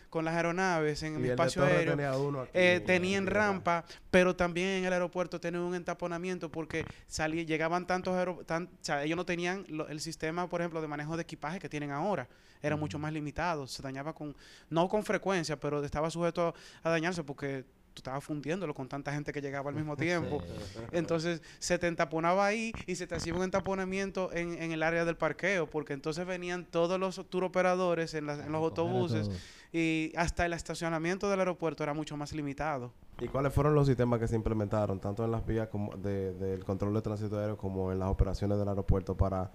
con 0.10 0.24
las 0.24 0.36
aeronaves 0.36 1.04
en 1.04 1.16
Y 1.16 1.18
mi 1.18 1.24
el 1.26 1.32
espacio 1.32 1.64
aéreo. 1.66 1.94
tenía 1.98 2.16
uno 2.16 2.42
aquí, 2.42 2.52
Eh, 2.54 2.84
¿verdad? 2.88 3.34
rampa, 3.34 3.86
pero 4.12 4.34
también 4.34 4.68
en 4.70 4.86
el 4.86 4.94
aeropuerto 4.94 5.42
tenían 5.42 5.64
un 5.64 5.76
entaponamiento 5.76 6.50
porque 6.50 6.86
salía, 7.08 7.44
llegaban 7.44 7.86
tantos 7.86 8.16
tan- 8.46 8.66
o 8.68 8.70
sea, 8.80 9.04
ellos 9.04 9.18
no 9.18 9.26
tenían 9.26 9.66
lo- 9.68 9.90
el 9.90 10.00
sistema, 10.00 10.48
por 10.48 10.62
ejemplo, 10.62 10.82
de 10.82 10.88
manejo 10.88 11.18
de 11.18 11.24
equipaje 11.24 11.60
que 11.60 11.68
tienen 11.68 11.92
ahora. 11.92 12.30
Era 12.62 12.78
mucho 12.78 12.98
más 12.98 13.12
limitado, 13.12 13.68
se 13.68 13.84
dañaba 13.84 14.14
con, 14.14 14.34
no 14.70 14.88
con 14.88 15.04
frecuencia, 15.04 15.60
pero 15.60 15.84
estaba 15.84 16.10
sujeto 16.10 16.54
a 16.82 16.90
dañarse 16.90 17.24
porque 17.24 17.66
tú 17.96 18.02
estabas 18.02 18.24
fundiéndolo 18.24 18.74
con 18.76 18.88
tanta 18.88 19.12
gente 19.12 19.34
que 19.34 19.42
llegaba 19.42 19.70
al 19.72 19.76
mismo 19.76 19.96
tiempo. 19.98 20.42
Sí. 20.42 20.80
Entonces 20.92 21.42
se 21.58 21.80
te 21.80 21.88
entaponaba 21.88 22.46
ahí 22.46 22.72
y 22.86 22.96
se 22.96 23.08
te 23.08 23.16
hacía 23.16 23.34
un 23.34 23.42
entaponamiento 23.42 24.32
en, 24.34 24.62
en 24.62 24.72
el 24.72 24.84
área 24.84 25.06
del 25.06 25.16
parqueo, 25.18 25.68
porque 25.70 25.94
entonces 25.94 26.28
venían 26.28 26.66
todos 26.66 27.00
los 27.00 27.16
tour 27.30 27.44
operadores 27.46 28.14
en, 28.14 28.28
las- 28.28 28.40
en 28.46 28.52
los 28.52 28.62
autobuses 28.62 29.32
y 29.74 30.14
hasta 30.16 30.46
el 30.46 30.54
estacionamiento 30.54 31.30
del 31.30 31.40
aeropuerto 31.40 31.82
era 31.84 31.94
mucho 31.94 32.16
más 32.16 32.32
limitado. 32.34 32.94
¿Y 33.20 33.28
cuáles 33.28 33.54
fueron 33.54 33.74
los 33.76 33.88
sistemas 33.88 34.20
que 34.20 34.28
se 34.28 34.36
implementaron, 34.36 35.00
tanto 35.00 35.24
en 35.26 35.32
las 35.32 35.46
vías 35.46 35.68
como 35.70 35.96
de- 35.98 36.34
del 36.34 36.64
control 36.64 36.94
de 36.94 37.02
tránsito 37.02 37.40
aéreo 37.40 37.58
como 37.58 37.92
en 37.92 38.00
las 38.00 38.10
operaciones 38.10 38.58
del 38.60 38.68
aeropuerto 38.68 39.16
para 39.18 39.52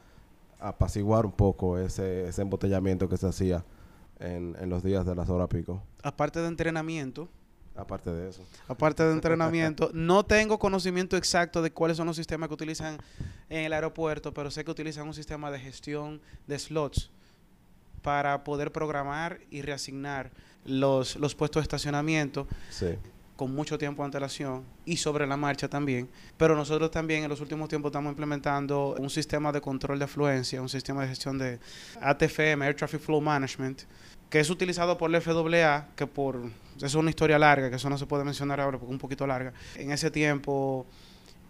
apaciguar 0.59 1.25
un 1.27 1.33
poco 1.33 1.79
ese, 1.79 2.29
ese 2.29 2.43
embotellamiento 2.43 3.09
que 3.09 3.17
se 3.17 3.27
hacía 3.27 3.65
en, 4.19 4.57
en 4.61 4.69
los 4.69 4.83
días 4.83 5.07
de 5.07 5.15
las 5.15 5.29
horas 5.31 5.49
pico? 5.49 5.83
Aparte 6.03 6.41
de 6.41 6.49
entrenamiento, 6.49 7.29
Aparte 7.77 8.11
de 8.11 8.29
eso. 8.29 8.43
aparte 8.69 9.03
de 9.03 9.13
entrenamiento, 9.13 9.91
no 9.95 10.25
tengo 10.25 10.59
conocimiento 10.59 11.17
exacto 11.17 11.63
de 11.63 11.71
cuáles 11.71 11.97
son 11.97 12.07
los 12.07 12.17
sistemas 12.17 12.49
que 12.49 12.55
utilizan 12.55 12.99
en 13.49 13.65
el 13.65 13.73
aeropuerto, 13.73 14.35
pero 14.35 14.51
sé 14.51 14.65
que 14.65 14.71
utilizan 14.71 15.07
un 15.07 15.15
sistema 15.15 15.51
de 15.51 15.59
gestión 15.61 16.21
de 16.47 16.59
slots 16.59 17.11
para 18.03 18.45
poder 18.45 18.73
programar 18.73 19.41
y 19.51 19.63
reasignar 19.63 20.31
los, 20.65 21.17
los 21.17 21.35
puestos 21.35 21.61
de 21.61 21.65
estacionamiento 21.65 22.47
Sí. 22.71 22.97
con 23.37 23.55
mucho 23.55 23.79
tiempo 23.79 24.03
de 24.03 24.07
antelación 24.07 24.65
y 24.85 24.97
sobre 24.99 25.27
la 25.27 25.37
marcha 25.37 25.69
también. 25.69 26.09
Pero 26.37 26.55
nosotros 26.57 26.91
también 26.91 27.23
en 27.23 27.31
los 27.31 27.41
últimos 27.41 27.69
tiempos 27.69 27.91
estamos 27.91 28.11
implementando 28.11 28.95
un 28.99 29.09
sistema 29.09 29.53
de 29.53 29.61
control 29.63 29.99
de 29.99 30.05
afluencia, 30.07 30.61
un 30.61 30.69
sistema 30.69 31.03
de 31.03 31.09
gestión 31.09 31.39
de 31.39 31.59
ATFM, 32.03 32.67
Air 32.67 32.77
Traffic 32.77 33.01
Flow 33.01 33.21
Management, 33.21 33.83
que 34.31 34.41
es 34.41 34.49
utilizado 34.49 34.97
por 34.97 35.11
la 35.11 35.21
FAA, 35.21 35.89
que 35.97 36.07
por 36.07 36.41
es 36.81 36.95
una 36.95 37.11
historia 37.11 37.39
larga, 37.39 37.69
que 37.69 37.77
eso 37.77 37.91
no 37.91 37.99
se 37.99 38.07
puede 38.07 38.25
mencionar 38.25 38.61
ahora 38.61 38.79
porque 38.79 38.91
es 38.91 38.95
un 38.95 38.99
poquito 38.99 39.27
larga. 39.27 39.53
En 39.77 39.91
ese 39.91 40.11
tiempo, 40.11 40.87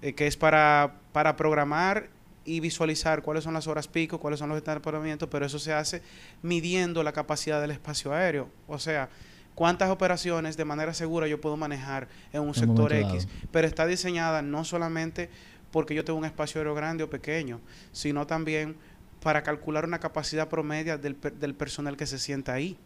eh, 0.03 0.15
que 0.15 0.27
es 0.27 0.37
para, 0.37 0.95
para 1.13 1.37
programar 1.37 2.09
y 2.45 2.59
visualizar 2.59 3.23
cuáles 3.23 3.45
son 3.45 3.55
las 3.55 3.67
horas 3.67 3.87
pico, 3.87 4.19
cuáles 4.19 4.41
son 4.41 4.49
los 4.49 4.59
estacionamientos, 4.59 5.29
pero 5.31 5.47
eso 5.47 5.59
se 5.59 5.73
hace 5.73 6.03
midiendo 6.43 7.03
la 7.03 7.13
capacidad 7.13 7.61
del 7.61 7.71
espacio 7.71 8.13
aéreo. 8.13 8.49
O 8.67 8.79
sea, 8.79 9.09
cuántas 9.55 9.91
operaciones 9.91 10.57
de 10.57 10.65
manera 10.65 10.95
segura 10.95 11.29
yo 11.29 11.41
puedo 11.41 11.57
manejar 11.57 12.09
en 12.33 12.43
un 12.43 12.55
sector 12.55 12.93
X, 12.93 13.29
pero 13.53 13.69
está 13.69 13.87
diseñada 13.87 14.43
no 14.43 14.65
solamente 14.65 15.29
porque 15.71 15.95
yo 15.95 16.05
tengo 16.05 16.19
un 16.19 16.25
espacio 16.25 16.61
aéreo 16.61 16.75
grande 16.75 17.05
o 17.05 17.11
pequeño, 17.11 17.61
sino 17.93 18.27
también 18.27 18.77
para 19.23 19.43
calcular 19.43 19.85
una 19.85 19.99
capacidad 20.01 20.49
promedia 20.49 20.97
del, 20.99 21.17
del 21.39 21.55
personal 21.55 21.97
que 21.97 22.07
se 22.07 22.19
sienta 22.19 22.53
ahí. 22.55 22.79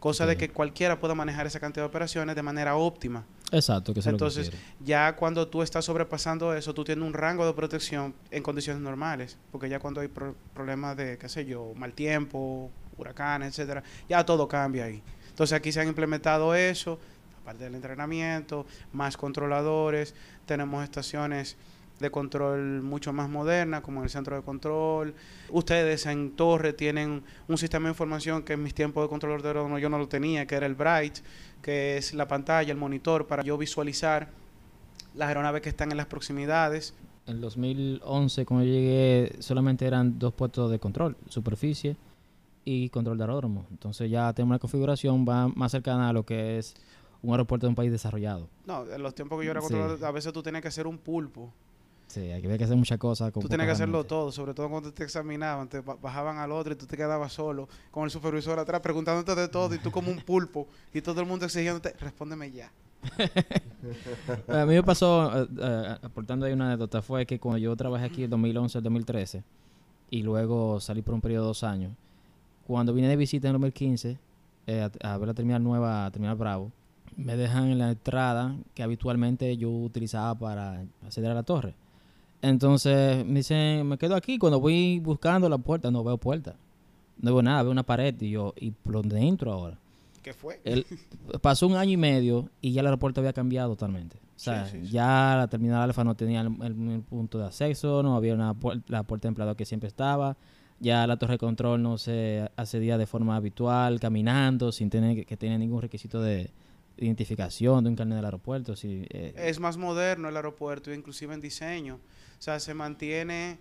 Cosa 0.00 0.26
de 0.26 0.36
que 0.36 0.48
cualquiera 0.48 0.98
pueda 0.98 1.14
manejar 1.14 1.46
esa 1.46 1.60
cantidad 1.60 1.84
de 1.84 1.88
operaciones 1.88 2.34
de 2.34 2.42
manera 2.42 2.74
óptima. 2.74 3.24
Exacto, 3.52 3.94
que 3.94 4.00
es 4.00 4.06
lo 4.06 4.10
que 4.10 4.14
Entonces, 4.14 4.50
ya 4.80 5.14
cuando 5.14 5.46
tú 5.46 5.62
estás 5.62 5.84
sobrepasando 5.84 6.54
eso, 6.54 6.74
tú 6.74 6.82
tienes 6.82 7.04
un 7.04 7.12
rango 7.14 7.46
de 7.46 7.52
protección 7.52 8.12
en 8.32 8.42
condiciones 8.42 8.82
normales. 8.82 9.38
Porque 9.52 9.68
ya 9.68 9.78
cuando 9.78 10.00
hay 10.00 10.08
pro- 10.08 10.34
problemas 10.54 10.96
de, 10.96 11.18
qué 11.18 11.28
sé 11.28 11.44
yo, 11.44 11.72
mal 11.76 11.92
tiempo, 11.92 12.68
huracanes, 12.98 13.50
etcétera, 13.50 13.84
ya 14.08 14.26
todo 14.26 14.48
cambia 14.48 14.86
ahí. 14.86 15.00
Entonces 15.28 15.56
aquí 15.56 15.70
se 15.70 15.80
han 15.80 15.86
implementado 15.86 16.52
eso, 16.56 16.98
aparte 17.40 17.62
del 17.62 17.76
entrenamiento, 17.76 18.66
más 18.92 19.16
controladores, 19.16 20.16
tenemos 20.46 20.82
estaciones 20.82 21.56
de 22.00 22.10
control 22.10 22.82
mucho 22.82 23.12
más 23.12 23.28
modernas, 23.28 23.82
como 23.82 24.02
el 24.02 24.10
centro 24.10 24.34
de 24.36 24.42
control. 24.42 25.14
Ustedes 25.50 26.06
en 26.06 26.32
Torre 26.32 26.72
tienen 26.72 27.22
un 27.48 27.58
sistema 27.58 27.86
de 27.88 27.92
información 27.92 28.42
que 28.42 28.54
en 28.54 28.62
mis 28.62 28.74
tiempos 28.74 29.04
de 29.04 29.08
controlador 29.08 29.42
de 29.42 29.48
aeródromo 29.48 29.78
yo 29.78 29.88
no 29.88 29.98
lo 29.98 30.08
tenía, 30.08 30.46
que 30.46 30.54
era 30.56 30.66
el 30.66 30.74
Bright, 30.74 31.18
que 31.62 31.96
es 31.96 32.12
la 32.14 32.26
pantalla, 32.26 32.72
el 32.72 32.78
monitor, 32.78 33.26
para 33.26 33.42
yo 33.42 33.56
visualizar 33.56 34.28
las 35.14 35.28
aeronaves 35.28 35.62
que 35.62 35.68
están 35.68 35.90
en 35.90 35.96
las 35.96 36.06
proximidades. 36.06 36.94
En 37.26 37.40
2011, 37.40 38.44
cuando 38.46 38.66
yo 38.66 38.72
llegué, 38.72 39.36
solamente 39.40 39.86
eran 39.86 40.18
dos 40.18 40.32
puestos 40.34 40.70
de 40.70 40.78
control, 40.80 41.16
superficie 41.28 41.96
y 42.64 42.88
control 42.88 43.16
de 43.18 43.24
aeródromo. 43.24 43.66
Entonces 43.70 44.10
ya 44.10 44.32
tenemos 44.32 44.52
una 44.52 44.58
configuración 44.58 45.24
va 45.28 45.48
más 45.48 45.70
cercana 45.70 46.08
a 46.08 46.12
lo 46.12 46.24
que 46.24 46.58
es 46.58 46.74
un 47.22 47.30
aeropuerto 47.30 47.66
de 47.66 47.68
un 47.68 47.74
país 47.76 47.92
desarrollado. 47.92 48.48
No, 48.66 48.84
en 48.90 49.00
los 49.02 49.14
tiempos 49.14 49.38
que 49.38 49.44
yo 49.46 49.52
era 49.52 49.60
Sí. 49.60 49.68
controlador, 49.68 50.04
a 50.04 50.10
veces 50.10 50.32
tú 50.32 50.42
tenías 50.42 50.62
que 50.62 50.68
hacer 50.68 50.88
un 50.88 50.98
pulpo. 50.98 51.52
Sí, 52.12 52.20
hay 52.20 52.42
que 52.42 52.64
hacer 52.64 52.76
muchas 52.76 52.98
cosas. 52.98 53.32
Tú 53.32 53.48
tenías 53.48 53.66
que 53.66 53.72
hacerlo 53.72 54.04
todo, 54.04 54.30
sobre 54.30 54.52
todo 54.52 54.68
cuando 54.68 54.92
te 54.92 55.02
examinaban, 55.02 55.66
te 55.66 55.80
ba- 55.80 55.96
bajaban 55.96 56.36
al 56.36 56.52
otro 56.52 56.74
y 56.74 56.76
tú 56.76 56.84
te 56.84 56.94
quedabas 56.94 57.32
solo 57.32 57.70
con 57.90 58.04
el 58.04 58.10
supervisor 58.10 58.58
atrás 58.58 58.82
preguntándote 58.82 59.34
de 59.34 59.48
todo 59.48 59.74
y 59.74 59.78
tú 59.78 59.90
como 59.90 60.10
un 60.10 60.18
pulpo 60.20 60.66
y 60.92 61.00
todo 61.00 61.22
el 61.22 61.26
mundo 61.26 61.46
exigiéndote, 61.46 61.94
respóndeme 61.98 62.50
ya. 62.52 62.70
A 64.48 64.66
mí 64.66 64.74
me 64.74 64.82
pasó, 64.82 65.42
eh, 65.42 65.48
eh, 65.58 65.96
aportando 66.02 66.44
ahí 66.46 66.52
una 66.52 66.66
anécdota, 66.68 67.00
fue 67.00 67.24
que 67.24 67.40
cuando 67.40 67.56
yo 67.58 67.74
trabajé 67.76 68.04
aquí 68.04 68.24
en 68.24 68.30
2011 68.30 68.76
al 68.78 68.84
2013 68.84 69.42
y 70.10 70.22
luego 70.22 70.80
salí 70.80 71.00
por 71.00 71.14
un 71.14 71.20
periodo 71.22 71.44
de 71.44 71.48
dos 71.48 71.64
años, 71.64 71.92
cuando 72.66 72.92
vine 72.92 73.08
de 73.08 73.16
visita 73.16 73.48
en 73.48 73.54
2015 73.54 74.18
eh, 74.66 74.88
a, 75.02 75.14
a 75.14 75.18
ver 75.18 75.28
la 75.28 75.34
terminal 75.34 75.62
nueva, 75.64 76.10
terminal 76.10 76.36
Bravo, 76.36 76.70
me 77.16 77.36
dejan 77.36 77.68
en 77.70 77.78
la 77.78 77.90
entrada 77.90 78.54
que 78.74 78.82
habitualmente 78.82 79.56
yo 79.56 79.70
utilizaba 79.70 80.34
para 80.38 80.84
acceder 81.04 81.30
a 81.30 81.34
la 81.34 81.42
torre. 81.42 81.74
Entonces 82.42 83.24
me 83.24 83.34
dicen, 83.40 83.86
me 83.88 83.96
quedo 83.98 84.16
aquí, 84.16 84.36
cuando 84.38 84.60
voy 84.60 84.98
buscando 84.98 85.48
la 85.48 85.58
puerta, 85.58 85.90
no 85.90 86.02
veo 86.02 86.18
puerta, 86.18 86.56
no 87.20 87.32
veo 87.32 87.42
nada, 87.42 87.62
veo 87.62 87.72
una 87.72 87.84
pared 87.84 88.14
y 88.20 88.30
yo, 88.30 88.52
¿y 88.58 88.72
por 88.72 88.94
dónde 88.94 89.20
entro 89.20 89.52
ahora? 89.52 89.78
¿Qué 90.22 90.32
fue? 90.34 90.60
El- 90.64 90.84
pasó 91.40 91.66
un 91.66 91.74
año 91.76 91.92
y 91.92 91.96
medio 91.96 92.48
y 92.60 92.72
ya 92.72 92.80
el 92.80 92.86
aeropuerto 92.86 93.20
había 93.20 93.32
cambiado 93.32 93.70
totalmente. 93.70 94.16
O 94.36 94.38
sea, 94.38 94.66
Sí, 94.66 94.78
sí, 94.80 94.86
sí. 94.86 94.92
ya 94.92 95.34
la 95.36 95.46
terminal 95.48 95.82
alfa 95.82 96.02
no 96.04 96.14
tenía 96.16 96.40
el, 96.40 96.48
el- 96.62 96.90
el 96.90 97.00
punto 97.02 97.38
de 97.38 97.46
acceso, 97.46 98.02
no 98.02 98.16
había 98.16 98.34
una 98.34 98.54
puer- 98.54 98.82
la 98.88 99.04
puerta 99.04 99.26
de 99.26 99.30
empleado 99.30 99.54
que 99.56 99.64
siempre 99.64 99.88
estaba. 99.88 100.36
Ya 100.80 101.06
la 101.06 101.16
torre 101.16 101.34
de 101.34 101.38
control 101.38 101.80
no 101.80 101.96
se 101.96 102.48
accedía 102.56 102.98
de 102.98 103.06
forma 103.06 103.36
habitual, 103.36 104.00
caminando, 104.00 104.72
sin 104.72 104.90
tener 104.90 105.14
que, 105.14 105.24
que 105.24 105.36
tener 105.36 105.60
ningún 105.60 105.80
requisito 105.80 106.20
de 106.20 106.50
identificación 106.98 107.82
de 107.84 107.90
un 107.90 107.96
carnet 107.96 108.16
del 108.16 108.24
aeropuerto. 108.24 108.76
Sí, 108.76 109.04
eh, 109.10 109.32
Es 109.36 109.58
más 109.60 109.76
moderno 109.76 110.28
el 110.28 110.36
aeropuerto, 110.36 110.92
inclusive 110.92 111.34
en 111.34 111.40
diseño. 111.40 111.96
O 112.38 112.42
sea, 112.42 112.58
se 112.60 112.74
mantiene 112.74 113.58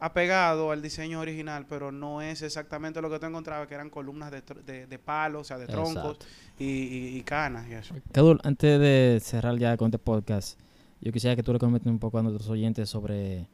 apegado 0.00 0.70
al 0.70 0.82
diseño 0.82 1.20
original, 1.20 1.64
pero 1.68 1.90
no 1.90 2.20
es 2.20 2.42
exactamente 2.42 3.00
lo 3.00 3.08
que 3.10 3.18
tú 3.18 3.26
encontrabas, 3.26 3.66
que 3.68 3.74
eran 3.74 3.88
columnas 3.90 4.30
de, 4.30 4.42
de, 4.66 4.86
de 4.86 4.98
palo, 4.98 5.40
o 5.40 5.44
sea, 5.44 5.56
de 5.56 5.66
troncos 5.66 5.94
Exacto. 6.16 6.26
y, 6.58 6.64
y- 6.64 7.16
y 7.16 7.22
canas 7.22 7.66
y 7.68 7.74
eso. 7.74 7.94
Cadul, 8.12 8.40
antes 8.44 8.78
de 8.80 9.18
cerrar 9.22 9.56
ya 9.58 9.76
con 9.76 9.86
este 9.88 9.98
podcast, 9.98 10.58
yo 11.00 11.12
quisiera 11.12 11.36
que 11.36 11.42
tú 11.42 11.52
le 11.52 11.58
comentes 11.58 11.90
un 11.90 11.98
poco 11.98 12.18
a 12.18 12.22
nuestros 12.22 12.48
oyentes 12.50 12.90
sobre 12.90 13.46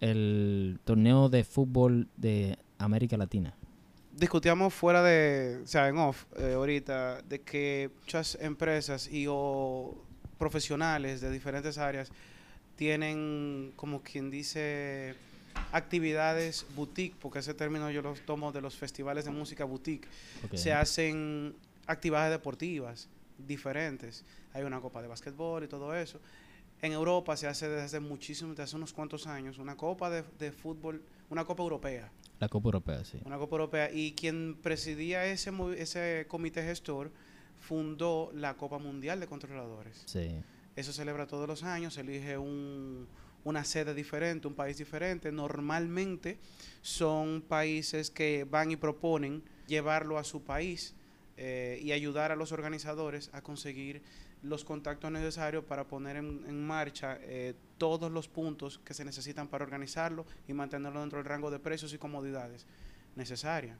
el 0.00 0.78
torneo 0.84 1.28
de 1.28 1.42
fútbol 1.44 2.08
de 2.16 2.58
América 2.78 3.16
Latina. 3.16 3.54
Discutíamos 4.16 4.72
fuera 4.72 5.02
de, 5.02 5.60
o 5.62 5.66
sea, 5.66 5.88
en 5.88 5.98
off, 5.98 6.24
eh, 6.36 6.54
ahorita, 6.54 7.22
de 7.22 7.40
que 7.42 7.90
muchas 8.00 8.36
empresas 8.40 9.08
y 9.08 9.26
o 9.28 9.94
profesionales 10.38 11.20
de 11.20 11.30
diferentes 11.30 11.78
áreas 11.78 12.10
tienen, 12.76 13.72
como 13.76 14.02
quien 14.02 14.30
dice, 14.30 15.14
actividades 15.72 16.66
boutique, 16.74 17.16
porque 17.20 17.40
ese 17.40 17.54
término 17.54 17.90
yo 17.90 18.02
lo 18.02 18.14
tomo 18.14 18.52
de 18.52 18.60
los 18.60 18.76
festivales 18.76 19.24
de 19.24 19.30
música 19.30 19.64
boutique. 19.64 20.08
Se 20.54 20.72
hacen 20.72 21.54
actividades 21.86 22.30
deportivas 22.30 23.08
diferentes. 23.38 24.24
Hay 24.52 24.62
una 24.62 24.80
copa 24.80 25.02
de 25.02 25.08
básquetbol 25.08 25.64
y 25.64 25.68
todo 25.68 25.94
eso. 25.94 26.20
En 26.82 26.92
Europa 26.92 27.36
se 27.36 27.46
hace 27.46 27.68
desde 27.68 28.00
muchísimo, 28.00 28.50
desde 28.50 28.64
hace 28.64 28.76
unos 28.76 28.92
cuantos 28.92 29.26
años, 29.26 29.58
una 29.58 29.76
copa 29.76 30.10
de, 30.10 30.24
de 30.38 30.52
fútbol, 30.52 31.02
una 31.30 31.44
copa 31.44 31.62
europea 31.62 32.10
La 32.38 32.48
Copa 32.48 32.66
Europea, 32.68 33.04
sí. 33.04 33.18
una 33.24 33.38
Copa 33.38 33.56
Europea 33.56 33.90
y 33.92 34.12
quien 34.12 34.56
presidía 34.62 35.24
ese 35.26 35.50
ese 35.78 36.26
comité 36.28 36.62
gestor 36.62 37.10
fundó 37.60 38.30
la 38.34 38.54
Copa 38.54 38.78
Mundial 38.78 39.20
de 39.20 39.26
Controladores. 39.26 40.02
Sí. 40.06 40.28
Eso 40.76 40.92
celebra 40.92 41.26
todos 41.26 41.48
los 41.48 41.62
años, 41.62 41.94
se 41.94 42.02
elige 42.02 42.36
un- 42.36 43.06
una 43.44 43.64
sede 43.64 43.94
diferente, 43.94 44.46
un 44.48 44.54
país 44.54 44.76
diferente. 44.76 45.32
Normalmente 45.32 46.38
son 46.82 47.42
países 47.42 48.10
que 48.10 48.44
van 48.44 48.70
y 48.70 48.76
proponen 48.76 49.42
llevarlo 49.66 50.18
a 50.18 50.24
su 50.24 50.42
país 50.42 50.94
eh, 51.38 51.78
y 51.82 51.92
ayudar 51.92 52.32
a 52.32 52.36
los 52.36 52.52
organizadores 52.52 53.30
a 53.32 53.42
conseguir 53.42 54.02
los 54.42 54.64
contactos 54.64 55.10
necesarios 55.10 55.64
para 55.64 55.84
poner 55.84 56.16
en, 56.16 56.44
en 56.48 56.66
marcha 56.66 57.18
eh, 57.22 57.54
todos 57.78 58.10
los 58.10 58.28
puntos 58.28 58.78
que 58.84 58.94
se 58.94 59.04
necesitan 59.04 59.48
para 59.48 59.64
organizarlo 59.64 60.24
y 60.48 60.52
mantenerlo 60.52 61.00
dentro 61.00 61.18
del 61.18 61.26
rango 61.26 61.50
de 61.50 61.58
precios 61.58 61.92
y 61.92 61.98
comodidades 61.98 62.66
necesarias. 63.14 63.76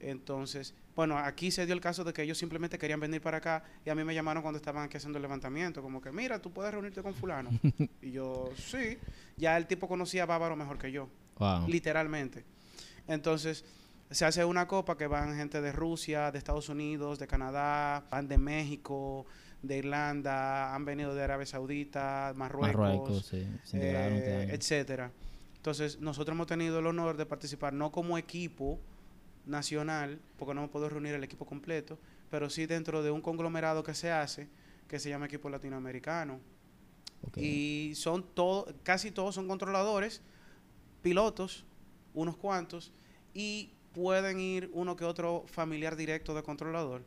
Entonces, 0.00 0.74
bueno, 0.96 1.16
aquí 1.16 1.50
se 1.52 1.64
dio 1.64 1.74
el 1.74 1.80
caso 1.80 2.02
de 2.02 2.12
que 2.12 2.22
ellos 2.22 2.36
simplemente 2.36 2.76
querían 2.78 2.98
venir 2.98 3.20
para 3.20 3.38
acá 3.38 3.62
y 3.86 3.90
a 3.90 3.94
mí 3.94 4.02
me 4.02 4.14
llamaron 4.14 4.42
cuando 4.42 4.56
estaban 4.56 4.82
aquí 4.84 4.96
haciendo 4.96 5.18
el 5.18 5.22
levantamiento, 5.22 5.80
como 5.80 6.00
que, 6.00 6.10
mira, 6.10 6.40
tú 6.42 6.50
puedes 6.52 6.72
reunirte 6.72 7.02
con 7.02 7.14
fulano. 7.14 7.50
y 8.02 8.10
yo, 8.10 8.50
sí, 8.56 8.98
ya 9.36 9.56
el 9.56 9.66
tipo 9.66 9.86
conocía 9.86 10.24
a 10.24 10.26
Bávaro 10.26 10.56
mejor 10.56 10.78
que 10.78 10.90
yo, 10.90 11.08
Wow. 11.38 11.68
literalmente. 11.68 12.44
Entonces, 13.06 13.64
se 14.10 14.24
hace 14.24 14.44
una 14.44 14.66
copa 14.66 14.96
que 14.96 15.06
van 15.06 15.36
gente 15.36 15.60
de 15.60 15.72
Rusia, 15.72 16.30
de 16.32 16.38
Estados 16.38 16.68
Unidos, 16.68 17.18
de 17.20 17.26
Canadá, 17.28 18.04
van 18.10 18.26
de 18.28 18.38
México, 18.38 19.24
de 19.62 19.78
Irlanda, 19.78 20.74
han 20.74 20.84
venido 20.84 21.14
de 21.14 21.22
Arabia 21.22 21.46
Saudita, 21.46 22.32
Marruecos, 22.36 22.76
Marruecos, 22.76 23.26
sí. 23.26 23.46
Este 23.62 23.92
eh, 23.92 24.54
etcétera. 24.54 25.12
Entonces, 25.56 26.00
nosotros 26.00 26.34
hemos 26.34 26.48
tenido 26.48 26.80
el 26.80 26.86
honor 26.86 27.16
de 27.16 27.24
participar 27.24 27.72
no 27.72 27.92
como 27.92 28.18
equipo 28.18 28.80
nacional, 29.46 30.18
porque 30.36 30.54
no 30.54 30.62
hemos 30.62 30.70
podido 30.70 30.88
reunir 30.88 31.14
el 31.14 31.22
equipo 31.22 31.46
completo, 31.46 31.98
pero 32.30 32.50
sí 32.50 32.66
dentro 32.66 33.02
de 33.02 33.10
un 33.10 33.20
conglomerado 33.20 33.84
que 33.84 33.94
se 33.94 34.10
hace, 34.10 34.48
que 34.88 34.98
se 34.98 35.08
llama 35.08 35.26
equipo 35.26 35.48
latinoamericano. 35.48 36.40
Y 37.36 37.92
son 37.94 38.24
todos, 38.34 38.74
casi 38.82 39.12
todos 39.12 39.36
son 39.36 39.46
controladores, 39.46 40.22
pilotos, 41.02 41.64
unos 42.14 42.36
cuantos, 42.36 42.92
y 43.32 43.70
pueden 43.92 44.40
ir 44.40 44.70
uno 44.72 44.96
que 44.96 45.04
otro 45.04 45.44
familiar 45.46 45.94
directo 45.94 46.34
de 46.34 46.42
controlador. 46.42 47.04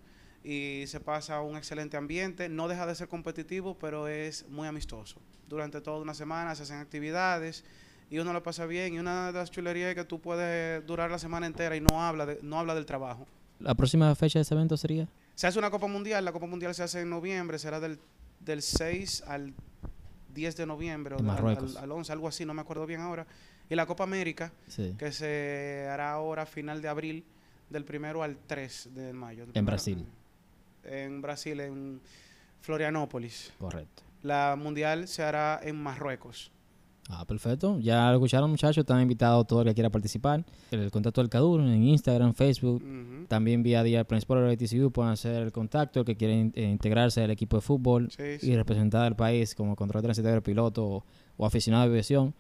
Y 0.48 0.86
se 0.86 1.00
pasa 1.00 1.42
un 1.42 1.58
excelente 1.58 1.98
ambiente, 1.98 2.50
no 2.50 2.68
deja 2.68 2.86
de 2.86 2.94
ser 2.94 3.08
competitivo, 3.08 3.80
pero 3.80 4.08
es 4.08 4.48
muy 4.48 4.68
amistoso. 4.68 5.20
Durante 5.50 5.82
toda 5.82 6.00
una 6.00 6.14
semana 6.14 6.54
se 6.54 6.62
hacen 6.64 6.78
actividades 6.78 7.64
y 8.12 8.20
uno 8.20 8.32
lo 8.32 8.44
pasa 8.44 8.68
bien. 8.68 8.94
Y 8.94 9.00
una 9.00 9.28
de 9.32 9.40
las 9.40 9.50
chulerías 9.50 9.90
es 9.90 9.96
que 9.96 10.04
tú 10.04 10.22
puedes 10.22 10.86
durar 10.86 11.10
la 11.10 11.18
semana 11.18 11.48
entera 11.48 11.76
y 11.76 11.82
no 11.82 12.00
habla, 12.04 12.28
de- 12.28 12.40
no 12.44 12.60
habla 12.60 12.76
del 12.76 12.86
trabajo. 12.86 13.26
¿La 13.60 13.74
próxima 13.74 14.14
fecha 14.14 14.38
de 14.38 14.44
ese 14.44 14.54
evento 14.54 14.78
sería? 14.78 15.08
Se 15.34 15.48
hace 15.48 15.58
una 15.58 15.72
Copa 15.72 15.88
Mundial, 15.88 16.24
la 16.24 16.32
Copa 16.32 16.46
Mundial 16.46 16.76
se 16.76 16.84
hace 16.84 17.02
en 17.02 17.10
noviembre, 17.10 17.58
será 17.58 17.80
del, 17.80 17.98
del 18.40 18.62
6 18.62 19.24
al 19.28 19.52
10 20.34 20.56
de 20.58 20.66
noviembre, 20.68 21.16
o 21.16 21.20
En 21.20 21.28
al- 21.28 21.36
Marruecos. 21.36 21.76
Al, 21.78 21.86
al 21.86 21.92
11, 21.92 22.12
algo 22.12 22.28
así, 22.28 22.46
no 22.46 22.54
me 22.54 22.62
acuerdo 22.62 22.86
bien 22.86 23.02
ahora. 23.02 23.26
Y 23.68 23.74
la 23.76 23.88
Copa 23.88 24.04
América, 24.04 24.52
Sí. 24.68 24.94
que 25.00 25.12
se 25.12 25.88
hará 25.90 26.12
ahora 26.12 26.44
a 26.44 26.46
final 26.46 26.84
de 26.84 26.88
abril, 26.88 27.26
del 27.70 27.84
primero 27.84 28.22
al 28.22 28.38
3 28.46 28.90
de 28.94 29.12
mayo. 29.12 29.44
En 29.46 29.52
primero- 29.52 29.66
Brasil. 29.72 30.06
En 30.86 31.22
Brasil, 31.22 31.60
en 31.60 32.02
Florianópolis. 32.62 33.54
Correcto. 33.60 34.04
La 34.24 34.56
Mundial 34.58 35.08
se 35.08 35.24
hará 35.24 35.60
en 35.64 35.76
Marruecos. 35.82 36.52
Ah, 37.08 37.24
perfecto. 37.26 37.78
Ya 37.80 38.08
lo 38.10 38.16
escucharon, 38.16 38.50
muchachos. 38.50 38.78
Están 38.80 39.00
invitados 39.00 39.46
todo 39.46 39.62
el 39.62 39.68
que 39.68 39.76
quiera 39.76 39.92
participar. 39.92 40.44
El 40.72 40.90
contacto 40.90 41.22
del 41.22 41.30
CADUR 41.30 41.62
en 41.62 41.84
Instagram, 41.84 42.34
Facebook. 42.34 42.84
También 43.28 43.62
vía 43.62 43.84
día 43.84 44.04
Plan 44.04 44.18
Sport 44.18 44.42
ATCU 44.50 44.90
pueden 44.92 45.12
hacer 45.12 45.44
el 45.44 45.52
contacto. 45.52 46.00
El 46.00 46.06
que 46.08 46.16
quiere 46.16 46.34
in- 46.34 46.54
eh, 46.56 46.64
integrarse 46.64 47.22
al 47.24 47.30
equipo 47.30 47.58
de 47.58 47.62
fútbol 47.62 48.10
Sí, 48.10 48.40
sí. 48.40 48.50
y 48.52 48.56
representar 48.56 49.04
al 49.06 49.16
país 49.16 49.54
como 49.54 49.76
control 49.76 50.02
transitorio, 50.02 50.42
piloto 50.42 50.84
o, 50.84 51.06
o 51.38 51.46
aficionado 51.46 51.84
de 51.84 51.90
aviación, 51.92 52.34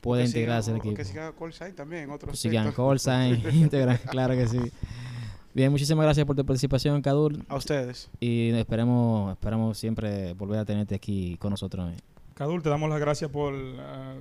puede 0.00 0.22
Que 0.24 0.28
sigan- 0.28 0.38
integrarse 0.40 0.70
al 0.72 0.76
equipo. 0.78 0.94
Que 0.96 1.04
sigan 1.04 1.32
Callsign 1.38 1.74
también, 1.76 2.10
otros 2.10 2.36
Sigan 2.36 2.66
sectores. 2.66 3.04
Callsign, 3.04 3.44
integran, 3.62 3.98
claro 4.10 4.34
que 4.34 4.48
sí. 4.48 4.58
Bien, 5.52 5.70
muchísimas 5.70 6.04
gracias 6.04 6.24
por 6.26 6.36
tu 6.36 6.44
participación, 6.44 7.02
Cadur. 7.02 7.34
A 7.48 7.56
ustedes. 7.56 8.08
Y 8.20 8.50
esperemos, 8.50 9.32
esperamos 9.32 9.76
siempre 9.78 10.32
volver 10.34 10.60
a 10.60 10.64
tenerte 10.64 10.94
aquí 10.94 11.36
con 11.38 11.50
nosotros. 11.50 11.90
Cadul, 12.34 12.62
te 12.62 12.68
damos 12.68 12.88
las 12.88 13.00
gracias 13.00 13.30
por 13.30 13.52
ah, 13.80 14.14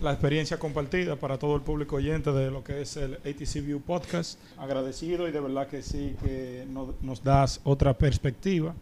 la 0.00 0.10
experiencia 0.12 0.58
compartida 0.58 1.14
para 1.16 1.38
todo 1.38 1.54
el 1.54 1.62
público 1.62 1.96
oyente 1.96 2.32
de 2.32 2.50
lo 2.50 2.64
que 2.64 2.82
es 2.82 2.96
el 2.96 3.14
ATC 3.14 3.64
View 3.64 3.80
Podcast. 3.80 4.38
Agradecido 4.58 5.28
y 5.28 5.32
de 5.32 5.40
verdad 5.40 5.68
que 5.68 5.80
sí, 5.82 6.16
que 6.24 6.66
no- 6.68 6.94
nos 7.02 7.22
das 7.22 7.60
otra 7.64 7.94
perspectiva 7.96 8.74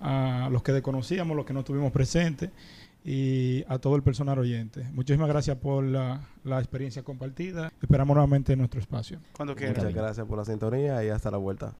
a 0.00 0.48
los 0.50 0.62
que 0.62 0.72
desconocíamos, 0.72 1.36
los 1.36 1.46
que 1.46 1.52
no 1.52 1.60
estuvimos 1.60 1.92
presentes 1.92 2.50
y 3.08 3.64
a 3.68 3.78
todo 3.78 3.96
el 3.96 4.02
personal 4.02 4.38
oyente. 4.38 4.84
Muchísimas 4.92 5.28
gracias 5.28 5.56
por 5.56 5.82
la, 5.82 6.20
la 6.44 6.58
experiencia 6.58 7.02
compartida. 7.02 7.72
Esperamos 7.80 8.14
nuevamente 8.14 8.52
en 8.52 8.58
nuestro 8.58 8.80
espacio. 8.80 9.18
Cuando 9.34 9.56
quieran. 9.56 9.76
Muchas 9.76 9.94
gracias 9.94 10.26
por 10.26 10.36
la 10.36 10.44
sintonía 10.44 11.02
y 11.02 11.08
hasta 11.08 11.30
la 11.30 11.38
vuelta. 11.38 11.74